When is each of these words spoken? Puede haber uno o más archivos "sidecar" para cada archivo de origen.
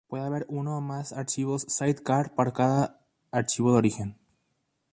Puede 0.07 0.23
haber 0.25 0.47
uno 0.49 0.79
o 0.79 0.81
más 0.81 1.13
archivos 1.13 1.61
"sidecar" 1.69 2.33
para 2.33 2.51
cada 2.53 3.05
archivo 3.29 3.71
de 3.73 3.77
origen. 3.77 4.17